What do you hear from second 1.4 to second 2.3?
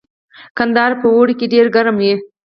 ډیر ګرم وي